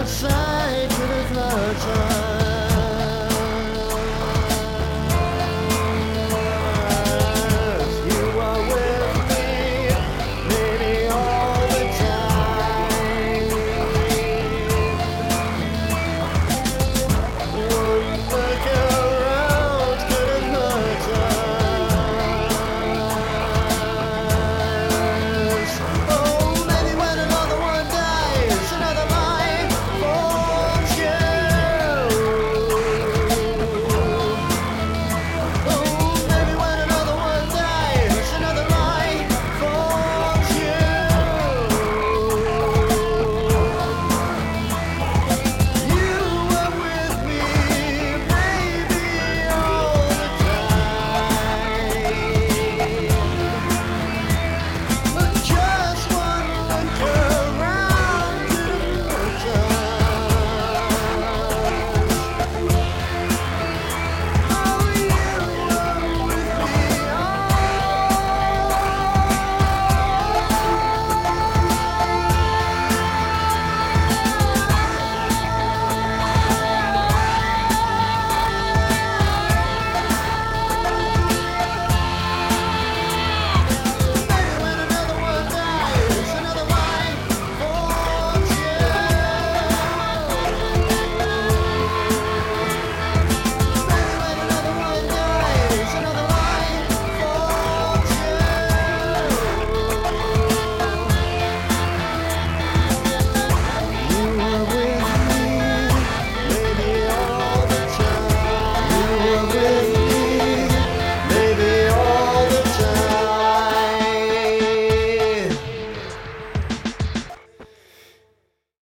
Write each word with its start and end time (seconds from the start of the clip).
outside. 0.00 0.39